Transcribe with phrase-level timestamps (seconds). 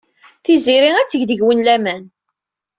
[0.43, 2.03] Tiziri ad teg deg-wen laman.